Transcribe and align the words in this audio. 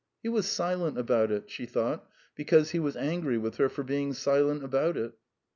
He 0.23 0.29
was 0.29 0.47
silent 0.49 0.97
about 0.97 1.31
it, 1.31 1.51
she 1.51 1.67
thought, 1.67 2.09
because 2.33 2.71
he 2.71 2.79
was 2.79 2.97
angry 2.97 3.37
with 3.37 3.57
her 3.57 3.69
for 3.69 3.83
being 3.83 4.13
silent 4.13 4.63
about 4.63 4.97
it. 4.97 5.13